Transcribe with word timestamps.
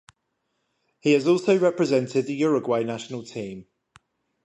He 0.99 1.11
has 1.13 1.27
also 1.27 1.59
represented 1.59 2.25
the 2.25 2.33
Uruguay 2.33 2.81
national 2.81 3.21
team. 3.21 3.67